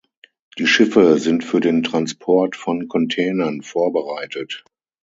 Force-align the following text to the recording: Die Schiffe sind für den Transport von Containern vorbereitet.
Die 0.57 0.65
Schiffe 0.65 1.19
sind 1.19 1.43
für 1.43 1.59
den 1.59 1.83
Transport 1.83 2.55
von 2.55 2.87
Containern 2.87 3.61
vorbereitet. 3.61 4.63